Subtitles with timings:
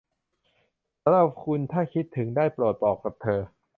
[1.01, 3.41] สำหรับคุณถ้าคิดถึงได้โปรดบอกกับเธอ